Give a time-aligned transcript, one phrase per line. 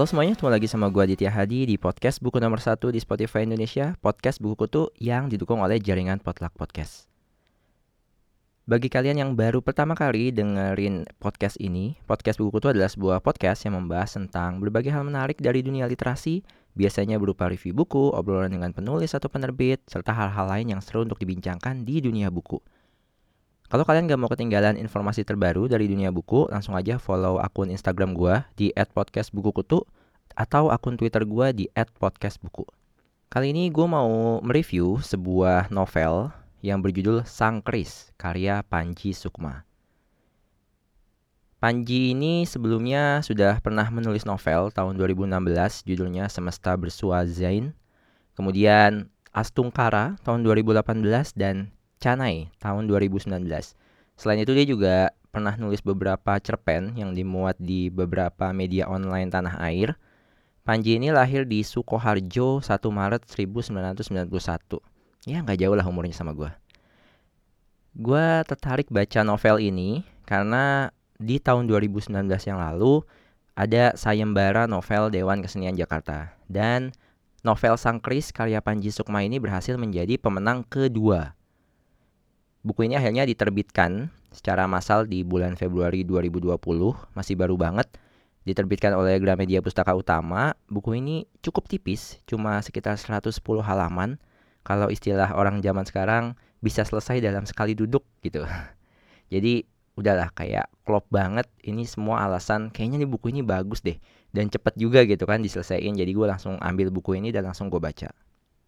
[0.00, 3.44] Halo semuanya, ketemu lagi sama gue Aditya Hadi di podcast buku nomor satu di Spotify
[3.44, 7.04] Indonesia, podcast buku kutu yang didukung oleh jaringan Potluck Podcast.
[8.64, 13.68] Bagi kalian yang baru pertama kali dengerin podcast ini, podcast buku kutu adalah sebuah podcast
[13.68, 16.40] yang membahas tentang berbagai hal menarik dari dunia literasi,
[16.80, 21.20] biasanya berupa review buku, obrolan dengan penulis atau penerbit, serta hal-hal lain yang seru untuk
[21.20, 22.56] dibincangkan di dunia buku.
[23.68, 28.16] Kalau kalian gak mau ketinggalan informasi terbaru dari dunia buku, langsung aja follow akun Instagram
[28.16, 29.84] gue di @podcastbukukutu
[30.32, 32.64] atau akun Twitter gue di @podcastbuku.
[33.30, 36.34] Kali ini gue mau mereview sebuah novel
[36.66, 39.69] yang berjudul Sang Kris, karya Panji Sukma.
[41.60, 47.76] Panji ini sebelumnya sudah pernah menulis novel tahun 2016 judulnya Semesta Bersua Zain.
[48.32, 51.68] Kemudian Astungkara tahun 2018 dan
[52.00, 53.44] Canai tahun 2019.
[54.16, 54.96] Selain itu dia juga
[55.28, 60.00] pernah nulis beberapa cerpen yang dimuat di beberapa media online tanah air.
[60.64, 64.80] Panji ini lahir di Sukoharjo 1 Maret 1991.
[65.28, 66.48] Ya nggak jauh lah umurnya sama gue.
[67.92, 70.88] Gue tertarik baca novel ini karena
[71.20, 72.16] di tahun 2019
[72.48, 73.04] yang lalu
[73.52, 76.32] ada sayembara novel Dewan Kesenian Jakarta.
[76.48, 76.96] Dan
[77.44, 81.36] novel Sang Kris karya Panji Sukma ini berhasil menjadi pemenang kedua
[82.60, 86.60] Buku ini akhirnya diterbitkan secara massal di bulan Februari 2020,
[87.16, 87.88] masih baru banget.
[88.44, 93.32] Diterbitkan oleh Gramedia Pustaka Utama, buku ini cukup tipis, cuma sekitar 110
[93.64, 94.20] halaman.
[94.60, 98.44] Kalau istilah orang zaman sekarang bisa selesai dalam sekali duduk gitu.
[99.32, 99.64] Jadi
[100.00, 104.00] udahlah kayak klop banget ini semua alasan kayaknya nih buku ini bagus deh
[104.32, 107.78] dan cepet juga gitu kan diselesaikan jadi gue langsung ambil buku ini dan langsung gue
[107.78, 108.10] baca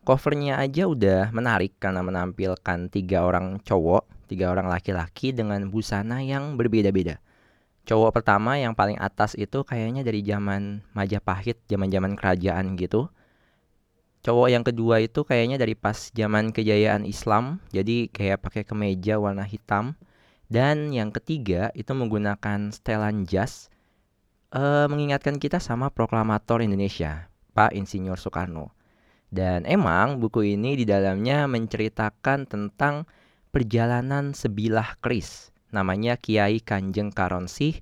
[0.02, 6.58] covernya aja udah menarik karena menampilkan tiga orang cowok, tiga orang laki-laki dengan busana yang
[6.58, 7.22] berbeda-beda.
[7.82, 13.10] Cowok pertama yang paling atas itu kayaknya dari zaman Majapahit, zaman-zaman kerajaan gitu.
[14.22, 19.42] Cowok yang kedua itu kayaknya dari pas zaman kejayaan Islam, jadi kayak pakai kemeja warna
[19.42, 19.98] hitam.
[20.52, 23.72] Dan yang ketiga itu menggunakan setelan jas,
[24.52, 28.76] uh, mengingatkan kita sama proklamator Indonesia, Pak Insinyur Soekarno.
[29.32, 33.08] Dan emang buku ini di dalamnya menceritakan tentang
[33.48, 35.56] perjalanan sebilah keris.
[35.72, 37.80] Namanya Kiai Kanjeng Karonsih.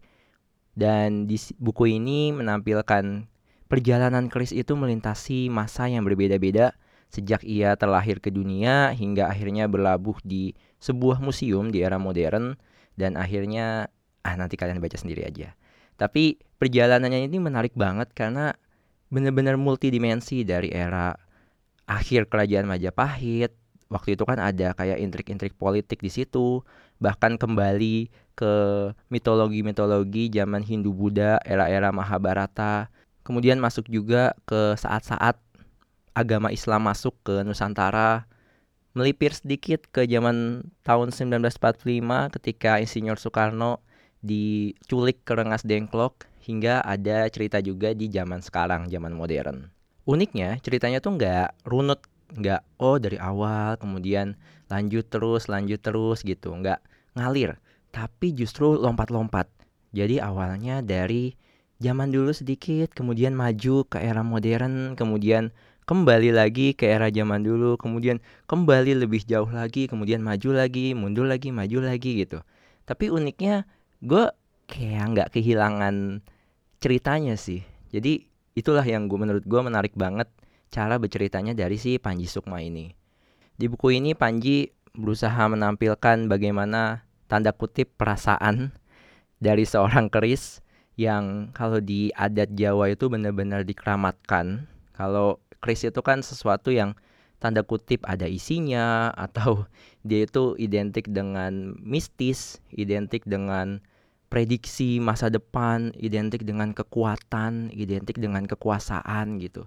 [0.71, 3.27] Dan di buku ini menampilkan
[3.67, 6.79] perjalanan keris itu melintasi masa yang berbeda-beda
[7.10, 12.54] sejak ia terlahir ke dunia hingga akhirnya berlabuh di sebuah museum di era modern
[12.94, 13.91] dan akhirnya
[14.22, 15.53] ah nanti kalian baca sendiri aja.
[15.98, 18.56] Tapi perjalanannya ini menarik banget karena
[19.10, 21.12] benar-benar multidimensi dari era
[21.84, 23.53] akhir kerajaan Majapahit
[23.91, 26.62] waktu itu kan ada kayak intrik-intrik politik di situ
[27.03, 28.06] bahkan kembali
[28.38, 28.53] ke
[29.10, 32.87] mitologi-mitologi zaman Hindu Buddha era-era Mahabharata
[33.27, 35.37] kemudian masuk juga ke saat-saat
[36.12, 38.26] agama Islam masuk ke Nusantara
[38.93, 43.78] melipir sedikit ke zaman tahun 1945 ketika Insinyur Soekarno
[44.21, 49.71] diculik ke Rengas Dengklok hingga ada cerita juga di zaman sekarang zaman modern.
[50.09, 54.38] Uniknya ceritanya tuh nggak runut nggak oh dari awal kemudian
[54.71, 56.50] lanjut terus lanjut terus gitu.
[56.50, 56.82] Nggak
[57.15, 57.62] ngalir
[57.94, 59.47] tapi justru lompat-lompat.
[59.91, 61.34] Jadi awalnya dari
[61.82, 65.50] zaman dulu sedikit kemudian maju ke era modern kemudian
[65.91, 71.27] kembali lagi ke era zaman dulu kemudian kembali lebih jauh lagi kemudian maju lagi mundur
[71.27, 72.39] lagi maju lagi gitu
[72.87, 73.67] tapi uniknya
[73.99, 74.31] gue
[74.71, 76.23] kayak nggak kehilangan
[76.78, 78.23] ceritanya sih jadi
[78.55, 80.31] itulah yang gue menurut gue menarik banget
[80.71, 82.95] cara berceritanya dari si Panji Sukma ini.
[83.59, 88.75] Di buku ini Panji berusaha menampilkan bagaimana tanda kutip perasaan
[89.43, 90.62] dari seorang keris
[90.95, 94.71] yang kalau di adat Jawa itu benar-benar dikeramatkan.
[95.00, 96.93] Kalau keris itu kan sesuatu yang
[97.41, 99.65] tanda kutip ada isinya atau
[100.04, 103.80] dia itu identik dengan mistis, identik dengan
[104.30, 109.65] prediksi masa depan identik dengan kekuatan, identik dengan kekuasaan gitu.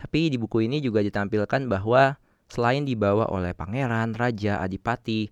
[0.00, 2.16] Tapi di buku ini juga ditampilkan bahwa
[2.50, 5.30] selain dibawa oleh pangeran, raja, adipati,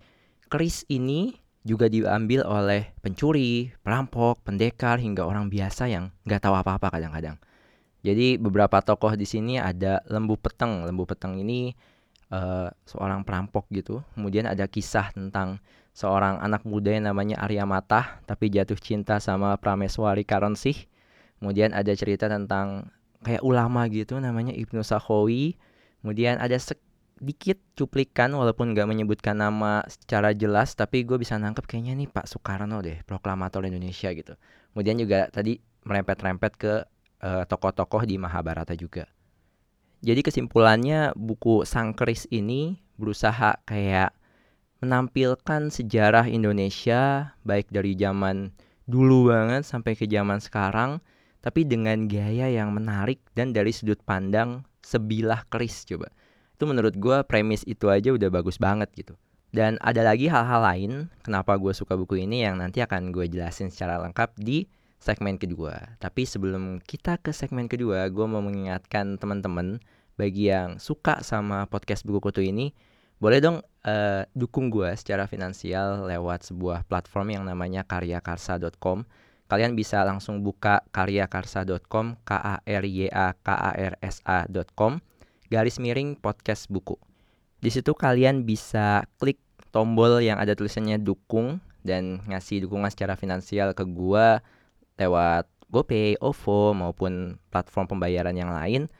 [0.52, 1.34] keris ini
[1.67, 7.37] juga diambil oleh pencuri, perampok, pendekar hingga orang biasa yang nggak tahu apa-apa kadang-kadang.
[8.03, 10.87] Jadi beberapa tokoh di sini ada Lembu Peteng.
[10.87, 11.75] Lembu Peteng ini
[12.31, 14.06] uh, seorang perampok gitu.
[14.15, 15.59] Kemudian ada kisah tentang
[15.93, 20.87] seorang anak muda yang namanya Arya Mata tapi jatuh cinta sama Prameswari Karonsih.
[21.43, 22.91] Kemudian ada cerita tentang
[23.27, 25.59] kayak ulama gitu namanya Ibnu Sakhawi.
[25.99, 26.55] Kemudian ada
[27.19, 32.31] dikit cuplikan walaupun nggak menyebutkan nama secara jelas tapi gue bisa nangkep kayaknya nih Pak
[32.31, 34.39] Soekarno deh proklamator Indonesia gitu
[34.71, 36.73] kemudian juga tadi merempet-rempet ke
[37.23, 39.06] uh, tokoh-tokoh di Mahabharata juga
[39.99, 44.15] jadi kesimpulannya buku Sang Keris ini berusaha kayak
[44.79, 48.55] menampilkan sejarah Indonesia baik dari zaman
[48.87, 51.03] dulu banget sampai ke zaman sekarang
[51.43, 56.11] tapi dengan gaya yang menarik dan dari sudut pandang sebilah keris coba.
[56.59, 59.14] Itu menurut gue premis itu aja udah bagus banget gitu.
[59.49, 60.93] Dan ada lagi hal-hal lain
[61.25, 64.69] kenapa gue suka buku ini yang nanti akan gue jelasin secara lengkap di
[64.99, 65.99] segmen kedua.
[66.03, 69.79] Tapi sebelum kita ke segmen kedua, gue mau mengingatkan teman-teman
[70.19, 72.75] bagi yang suka sama podcast buku kutu ini,
[73.19, 79.06] boleh dong uh, dukung gue secara finansial lewat sebuah platform yang namanya karyakarsa.com
[79.49, 85.00] kalian bisa langsung buka karyakarsa.com k a r y a k a r s a.com
[85.49, 87.00] garis miring podcast buku.
[87.59, 89.41] Di situ kalian bisa klik
[89.73, 94.45] tombol yang ada tulisannya dukung dan ngasih dukungan secara finansial ke gua
[94.99, 98.91] lewat GoPay, OVO maupun platform pembayaran yang lain.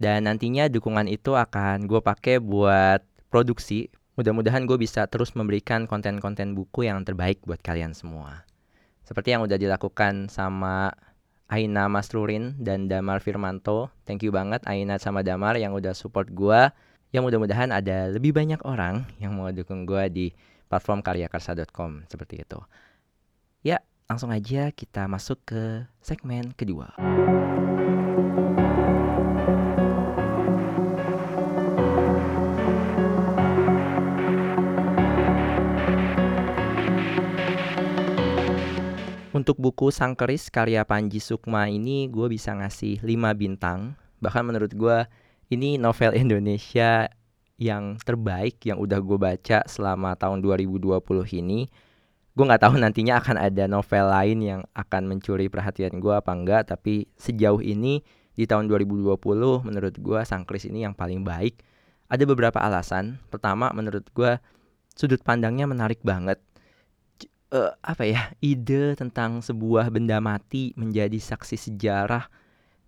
[0.00, 3.92] Dan nantinya dukungan itu akan gue pakai buat produksi.
[4.16, 8.50] Mudah-mudahan gue bisa terus memberikan konten-konten buku yang terbaik buat kalian semua
[9.10, 10.94] seperti yang udah dilakukan sama
[11.50, 13.90] Aina Masrurin dan Damar Firmanto.
[14.06, 16.70] Thank you banget Aina sama Damar yang udah support gue.
[17.10, 20.26] Yang mudah-mudahan ada lebih banyak orang yang mau dukung gue di
[20.70, 22.62] platform karyakarsa.com seperti itu.
[23.66, 26.98] Ya, langsung aja kita masuk ke segmen kedua.
[39.30, 43.94] Untuk buku Sang Keris karya Panji Sukma ini gue bisa ngasih 5 bintang.
[44.18, 45.06] Bahkan menurut gue
[45.54, 47.06] ini novel Indonesia
[47.62, 50.98] yang terbaik yang udah gue baca selama tahun 2020
[51.38, 51.70] ini.
[52.34, 56.70] Gue nggak tahu nantinya akan ada novel lain yang akan mencuri perhatian gue apa enggak.
[56.70, 58.00] Tapi sejauh ini
[58.34, 59.18] di tahun 2020
[59.66, 61.60] menurut gue Sang Keris ini yang paling baik.
[62.10, 63.18] Ada beberapa alasan.
[63.30, 64.38] Pertama menurut gue
[64.94, 66.42] sudut pandangnya menarik banget
[67.54, 72.26] uh, apa ya ide tentang sebuah benda mati menjadi saksi sejarah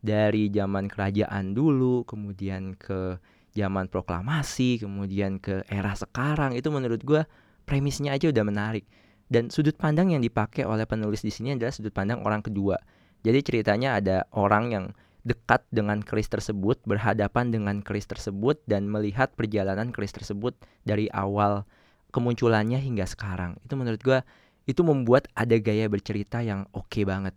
[0.02, 3.18] dari zaman kerajaan dulu kemudian ke
[3.54, 7.22] zaman proklamasi kemudian ke era sekarang itu menurut gue
[7.68, 8.84] premisnya aja udah menarik
[9.32, 12.76] dan sudut pandang yang dipakai oleh penulis di sini adalah sudut pandang orang kedua
[13.24, 14.84] jadi ceritanya ada orang yang
[15.24, 20.52] dekat dengan keris tersebut berhadapan dengan keris tersebut dan melihat perjalanan keris tersebut
[20.84, 21.64] dari awal
[22.12, 24.20] kemunculannya hingga sekarang itu menurut gue
[24.66, 27.34] itu membuat ada gaya bercerita yang oke okay banget.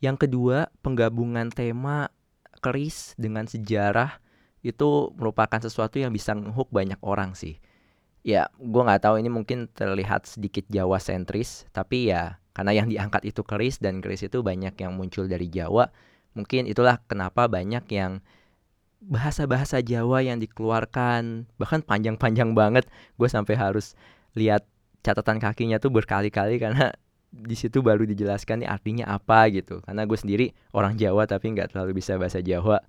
[0.00, 2.08] Yang kedua, penggabungan tema
[2.60, 4.20] keris dengan sejarah
[4.60, 7.56] itu merupakan sesuatu yang bisa ngehook banyak orang sih.
[8.20, 13.24] Ya, gue nggak tahu ini mungkin terlihat sedikit Jawa sentris, tapi ya karena yang diangkat
[13.24, 15.88] itu keris dan keris itu banyak yang muncul dari Jawa,
[16.36, 18.20] mungkin itulah kenapa banyak yang
[19.00, 22.84] bahasa-bahasa Jawa yang dikeluarkan bahkan panjang-panjang banget.
[23.16, 23.96] Gue sampai harus
[24.36, 24.68] lihat
[25.00, 26.92] catatan kakinya tuh berkali-kali karena
[27.32, 29.80] di situ baru dijelaskan nih artinya apa gitu.
[29.80, 32.84] Karena gue sendiri orang Jawa tapi nggak terlalu bisa bahasa Jawa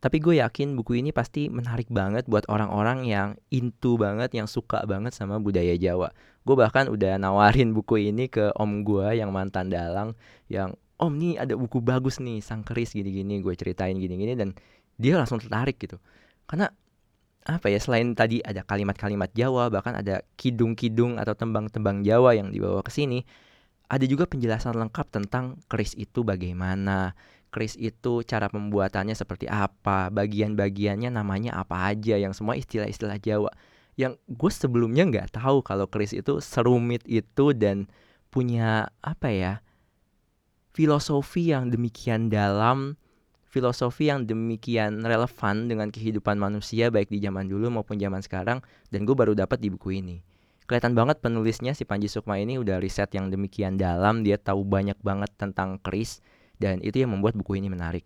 [0.00, 4.80] tapi gue yakin buku ini pasti menarik banget buat orang-orang yang into banget yang suka
[4.88, 6.08] banget sama budaya Jawa.
[6.48, 10.16] Gue bahkan udah nawarin buku ini ke om gue yang mantan dalang
[10.48, 14.56] yang om nih ada buku bagus nih sang keris gini-gini gue ceritain gini-gini dan
[14.96, 16.00] dia langsung tertarik gitu.
[16.48, 16.72] Karena
[17.44, 22.80] apa ya selain tadi ada kalimat-kalimat Jawa bahkan ada kidung-kidung atau tembang-tembang Jawa yang dibawa
[22.84, 23.24] ke sini
[23.90, 27.18] ada juga penjelasan lengkap tentang keris itu bagaimana
[27.50, 33.50] keris itu cara pembuatannya seperti apa bagian-bagiannya namanya apa aja yang semua istilah-istilah Jawa.
[33.98, 37.90] Yang gue sebelumnya nggak tahu kalau keris itu serumit itu dan
[38.30, 39.52] punya apa ya
[40.70, 42.94] filosofi yang demikian dalam
[43.50, 48.62] filosofi yang demikian relevan dengan kehidupan manusia baik di zaman dulu maupun zaman sekarang
[48.94, 50.22] dan gue baru dapat di buku ini.
[50.70, 54.94] Kelihatan banget penulisnya si Panji Sukma ini udah riset yang demikian dalam dia tahu banyak
[55.02, 56.22] banget tentang keris
[56.60, 58.04] dan itu yang membuat buku ini menarik.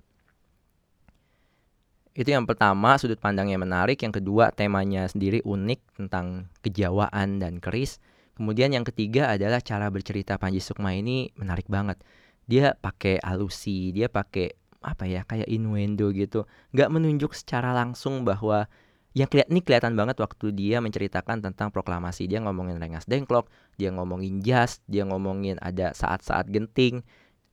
[2.14, 3.98] Itu yang pertama sudut pandangnya menarik.
[3.98, 7.98] Yang kedua temanya sendiri unik tentang kejawaan dan keris.
[8.38, 11.98] Kemudian yang ketiga adalah cara bercerita Panji Sukma ini menarik banget.
[12.46, 16.46] Dia pakai alusi dia pakai apa ya kayak innuendo gitu.
[16.70, 18.70] Nggak menunjuk secara langsung bahwa
[19.14, 22.30] yang kelihat ini kelihatan banget waktu dia menceritakan tentang proklamasi.
[22.30, 27.02] Dia ngomongin Rengas Dengklok dia ngomongin jas dia ngomongin ada saat-saat genting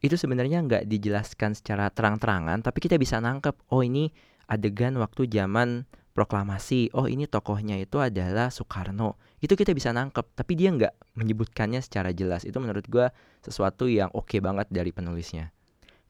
[0.01, 4.09] itu sebenarnya nggak dijelaskan secara terang-terangan tapi kita bisa nangkep oh ini
[4.51, 9.15] adegan waktu zaman proklamasi, oh ini tokohnya itu adalah Soekarno.
[9.39, 12.43] Itu kita bisa nangkep, tapi dia nggak menyebutkannya secara jelas.
[12.43, 13.07] Itu menurut gue
[13.41, 15.49] sesuatu yang oke okay banget dari penulisnya.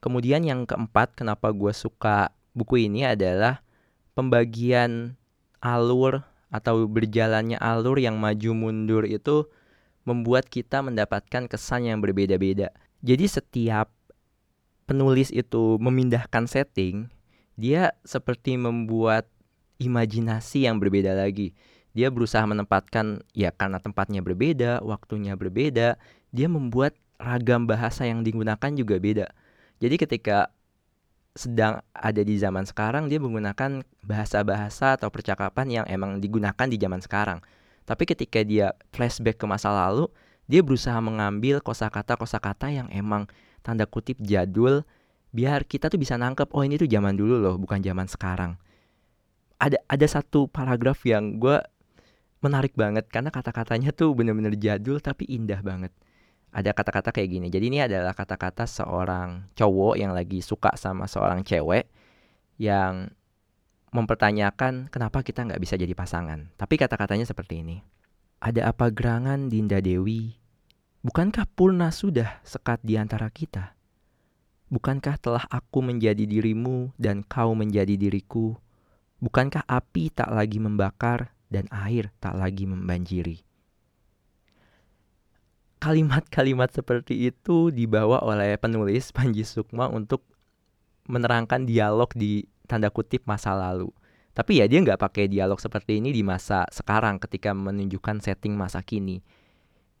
[0.02, 3.62] Kemudian yang keempat, kenapa gue suka buku ini adalah
[4.18, 5.14] pembagian
[5.62, 9.48] alur atau berjalannya alur yang maju mundur itu
[10.02, 12.74] membuat kita mendapatkan kesan yang berbeda-beda.
[13.02, 13.90] Jadi setiap
[14.86, 17.10] penulis itu memindahkan setting,
[17.58, 19.26] dia seperti membuat
[19.82, 21.52] imajinasi yang berbeda lagi.
[21.92, 25.98] Dia berusaha menempatkan ya karena tempatnya berbeda, waktunya berbeda,
[26.32, 29.26] dia membuat ragam bahasa yang digunakan juga beda.
[29.82, 30.54] Jadi ketika
[31.32, 37.00] sedang ada di zaman sekarang dia menggunakan bahasa-bahasa atau percakapan yang emang digunakan di zaman
[37.00, 37.40] sekarang.
[37.82, 40.06] Tapi ketika dia flashback ke masa lalu,
[40.52, 43.24] dia berusaha mengambil kosakata-kosakata yang emang
[43.64, 44.84] tanda kutip jadul
[45.32, 48.60] biar kita tuh bisa nangkep oh ini tuh zaman dulu loh, bukan zaman sekarang
[49.62, 51.62] ada ada satu paragraf yang gue
[52.42, 55.94] menarik banget karena kata-katanya tuh bener-bener jadul tapi indah banget.
[56.52, 57.48] Ada kata-kata kayak gini.
[57.48, 61.88] Jadi ini adalah kata-kata seorang cowok yang lagi suka sama seorang cewek
[62.60, 63.08] yang
[63.94, 66.52] mempertanyakan kenapa kita nggak bisa jadi pasangan.
[66.58, 67.80] Tapi kata-katanya seperti ini.
[68.42, 70.41] Ada apa gerangan Dinda Dewi?
[71.02, 73.74] Bukankah purna sudah sekat di antara kita?
[74.70, 78.54] Bukankah telah aku menjadi dirimu dan kau menjadi diriku?
[79.18, 83.42] Bukankah api tak lagi membakar dan air tak lagi membanjiri?
[85.82, 90.22] Kalimat-kalimat seperti itu dibawa oleh penulis Panji Sukma untuk
[91.10, 93.90] menerangkan dialog di tanda kutip masa lalu.
[94.38, 98.86] Tapi ya dia nggak pakai dialog seperti ini di masa sekarang ketika menunjukkan setting masa
[98.86, 99.41] kini.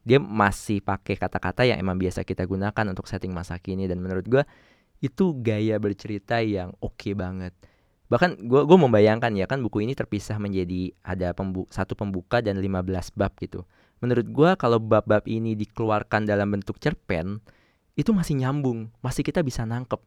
[0.02, 3.86] Dia masih pakai kata-kata yang emang biasa kita gunakan untuk setting masa kini.
[3.86, 4.42] Dan menurut gue
[5.02, 7.54] itu gaya bercerita yang oke okay banget.
[8.12, 12.60] Bahkan gue gue membayangkan ya kan buku ini terpisah menjadi ada pembu satu pembuka dan
[12.60, 13.64] 15 bab gitu.
[14.04, 17.40] Menurut gue kalau bab-bab ini dikeluarkan dalam bentuk cerpen
[17.96, 20.02] itu masih nyambung masih kita bisa nangkep.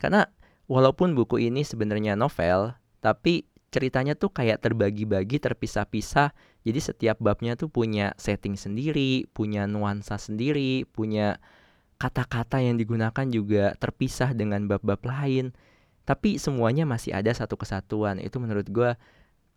[0.00, 0.24] Karena
[0.64, 2.72] walaupun buku ini sebenarnya novel
[3.04, 3.44] tapi
[3.76, 6.32] ceritanya tuh kayak terbagi-bagi terpisah-pisah.
[6.64, 11.36] Jadi setiap babnya tuh punya setting sendiri punya nuansa sendiri punya
[12.00, 15.52] kata-kata yang digunakan juga terpisah dengan bab-bab lain.
[16.08, 18.16] Tapi semuanya masih ada satu kesatuan.
[18.16, 18.96] Itu menurut gue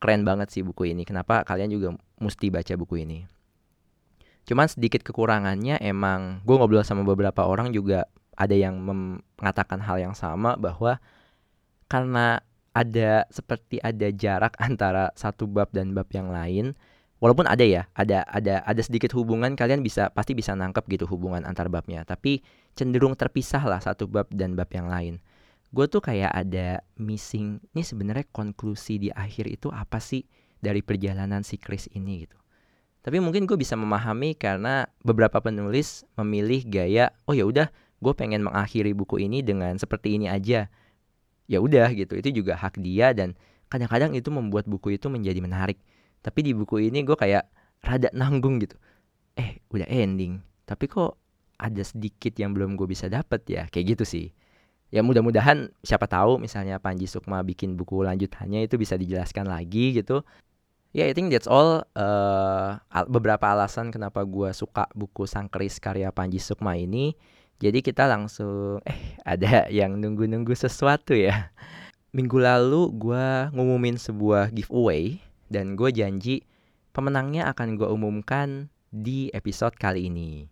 [0.04, 1.08] keren banget sih buku ini.
[1.08, 3.24] Kenapa kalian juga mesti baca buku ini?
[4.44, 10.16] Cuman sedikit kekurangannya emang gue ngobrol sama beberapa orang juga ada yang mengatakan hal yang
[10.18, 10.98] sama bahwa
[11.86, 12.42] karena
[12.74, 16.78] ada seperti ada jarak antara satu bab dan bab yang lain
[17.20, 21.44] walaupun ada ya ada ada ada sedikit hubungan kalian bisa pasti bisa nangkep gitu hubungan
[21.44, 22.04] antar babnya.
[22.08, 22.42] Tapi
[22.74, 25.20] cenderung terpisah lah satu bab dan bab yang lain.
[25.70, 30.26] Gue tuh kayak ada missing ini sebenarnya konklusi di akhir itu apa sih
[30.58, 32.40] dari perjalanan si Chris ini gitu.
[33.00, 37.68] Tapi mungkin gue bisa memahami karena beberapa penulis memilih gaya oh ya udah
[38.00, 40.72] gue pengen mengakhiri buku ini dengan seperti ini aja
[41.50, 42.14] ya udah gitu.
[42.14, 43.34] Itu juga hak dia dan
[43.74, 45.82] kadang-kadang itu membuat buku itu menjadi menarik.
[46.22, 47.50] Tapi di buku ini gue kayak
[47.82, 48.78] rada nanggung gitu.
[49.34, 50.46] Eh udah ending.
[50.70, 51.18] Tapi kok
[51.58, 53.66] ada sedikit yang belum gue bisa dapet ya?
[53.74, 54.28] Kayak gitu sih.
[54.90, 60.26] Ya mudah-mudahan siapa tahu misalnya Panji Sukma bikin buku lanjutannya itu bisa dijelaskan lagi gitu.
[60.90, 65.78] Ya yeah, I think that's all uh, beberapa alasan kenapa gue suka buku Sang Keris
[65.78, 67.14] karya Panji Sukma ini
[67.60, 71.52] jadi kita langsung eh ada yang nunggu-nunggu sesuatu ya.
[72.16, 75.20] Minggu lalu gue ngumumin sebuah giveaway
[75.52, 76.48] dan gue janji
[76.96, 80.48] pemenangnya akan gue umumkan di episode kali ini.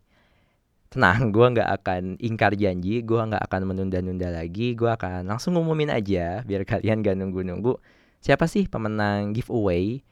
[0.91, 5.89] Tenang gue nggak akan ingkar janji gue nggak akan menunda-nunda lagi gue akan langsung ngumumin
[5.89, 7.79] aja biar kalian gak nunggu-nunggu.
[8.19, 10.03] Siapa sih pemenang giveaway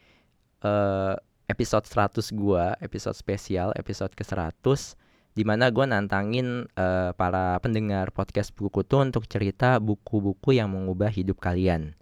[0.63, 1.19] uh,
[1.51, 5.04] episode 100 gue episode spesial episode ke 100
[5.35, 11.11] di mana gue nantangin uh, para pendengar podcast buku kutu untuk cerita buku-buku yang mengubah
[11.11, 11.93] hidup kalian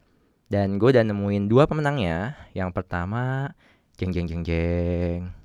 [0.53, 3.51] dan gue udah nemuin dua pemenangnya yang pertama
[3.97, 5.43] jeng jeng jeng jeng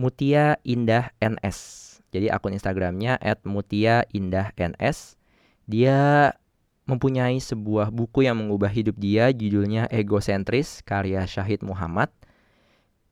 [0.00, 2.00] Mutia Indah NS.
[2.08, 5.20] Jadi akun Instagramnya @mutia_indah_ns.
[5.68, 6.32] Dia
[6.88, 12.08] mempunyai sebuah buku yang mengubah hidup dia, judulnya Egosentris, karya Syahid Muhammad.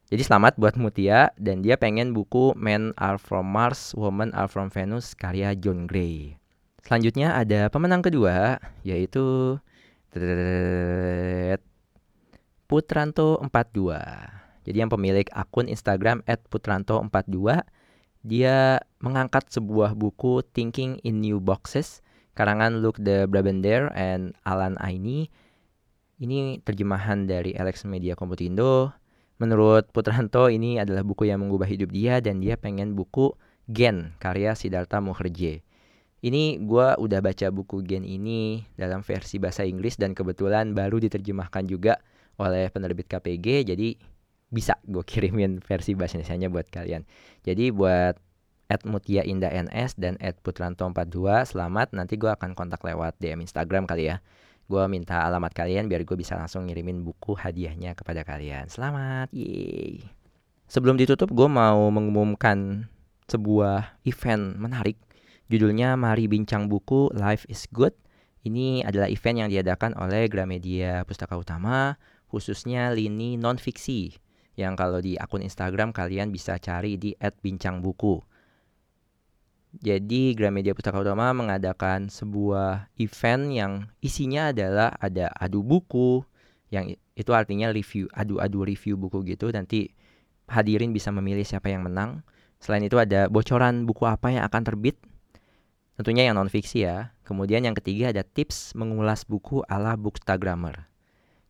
[0.08, 4.72] Jadi selamat buat Mutia dan dia pengen buku Men Are From Mars, Women Are From
[4.72, 6.40] Venus karya John Gray.
[6.80, 9.60] Selanjutnya ada pemenang kedua yaitu
[12.64, 14.00] Putranto 42.
[14.64, 17.60] Jadi yang pemilik akun Instagram @putranto42
[18.24, 22.00] dia mengangkat sebuah buku Thinking in New Boxes
[22.32, 25.28] karangan Luke de Brabander and Alan Aini
[26.18, 28.90] Ini terjemahan dari Alex Media Komputindo.
[29.38, 33.38] Menurut Putranto ini adalah buku yang mengubah hidup dia dan dia pengen buku
[33.70, 35.62] Gen karya Siddhartha Mukherjee.
[36.18, 41.70] Ini gue udah baca buku Gen ini dalam versi bahasa Inggris dan kebetulan baru diterjemahkan
[41.70, 42.02] juga
[42.42, 43.94] oleh penerbit KPG jadi
[44.50, 47.06] bisa gue kirimin versi bahasa Indonesia buat kalian.
[47.46, 48.18] Jadi buat
[48.68, 53.46] at Mutia Indah NS dan at Putranto 42 selamat nanti gue akan kontak lewat DM
[53.46, 54.18] Instagram kali ya
[54.68, 58.68] gue minta alamat kalian biar gue bisa langsung ngirimin buku hadiahnya kepada kalian.
[58.68, 60.04] Selamat, yeay.
[60.68, 62.84] Sebelum ditutup, gue mau mengumumkan
[63.24, 65.00] sebuah event menarik.
[65.48, 67.96] Judulnya Mari Bincang Buku Life is Good.
[68.44, 71.96] Ini adalah event yang diadakan oleh Gramedia Pustaka Utama,
[72.28, 74.20] khususnya lini non-fiksi.
[74.60, 78.20] Yang kalau di akun Instagram kalian bisa cari di @bincangbuku.
[79.68, 86.24] Jadi Gramedia Pustaka Utama mengadakan sebuah event yang isinya adalah ada adu buku
[86.72, 89.92] yang itu artinya review adu-adu review buku gitu nanti
[90.48, 92.24] hadirin bisa memilih siapa yang menang.
[92.58, 94.96] Selain itu ada bocoran buku apa yang akan terbit.
[95.94, 97.12] Tentunya yang non fiksi ya.
[97.22, 100.88] Kemudian yang ketiga ada tips mengulas buku ala bookstagrammer.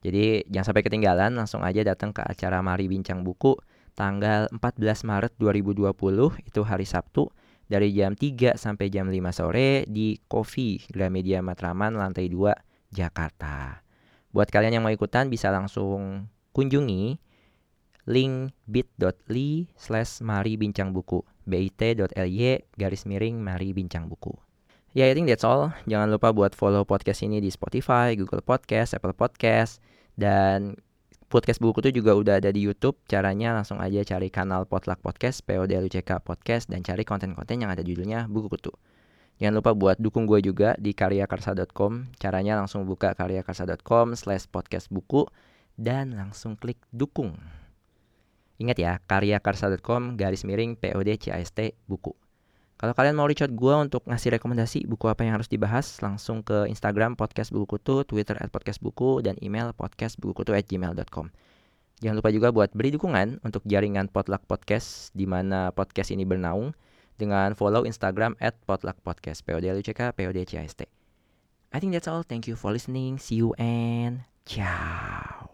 [0.03, 3.59] Jadi jangan sampai ketinggalan, langsung aja datang ke acara Mari Bincang Buku
[3.99, 5.91] tanggal 14 Maret 2020
[6.47, 7.35] itu hari Sabtu
[7.69, 12.51] dari jam 3 sampai jam 5 sore di Coffee Gramedia Matraman lantai 2
[12.91, 13.85] Jakarta.
[14.33, 17.21] Buat kalian yang mau ikutan bisa langsung kunjungi
[18.09, 24.33] link bit.ly slash mari bincang buku bit.ly garis miring mari bincang buku.
[24.97, 25.73] Ya, yeah, I think that's all.
[25.85, 29.85] Jangan lupa buat follow podcast ini di Spotify, Google Podcast, Apple Podcast,
[30.17, 30.81] dan
[31.29, 32.97] podcast buku itu juga udah ada di YouTube.
[33.05, 38.27] Caranya langsung aja cari kanal Potluck Podcast, PODLUCK Podcast, dan cari konten-konten yang ada judulnya
[38.27, 38.73] buku kutu.
[39.39, 42.11] Jangan lupa buat dukung gue juga di karyakarsa.com.
[42.19, 45.31] Caranya langsung buka karyakarsa.com slash podcast buku
[45.79, 47.39] dan langsung klik dukung.
[48.59, 52.28] Ingat ya, karyakarsa.com garis miring PODCAST buku.
[52.79, 56.47] Kalau kalian mau reach out gue untuk ngasih rekomendasi buku apa yang harus dibahas, langsung
[56.47, 61.35] ke Instagram podcast buku kutu, Twitter at podcast buku, dan email podcastbukukutu at gmail.com.
[61.99, 66.71] Jangan lupa juga buat beri dukungan untuk jaringan Potluck Podcast di mana podcast ini bernaung
[67.19, 70.87] dengan follow Instagram at Potluck Podcast, PODLUCK, PODCAST.
[71.75, 72.23] I think that's all.
[72.23, 73.19] Thank you for listening.
[73.19, 75.51] See you and ciao.